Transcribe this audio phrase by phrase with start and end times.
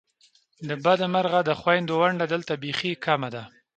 [0.67, 3.43] د بده مرغه د خوېندو ونډه دلته بیخې کمه ده!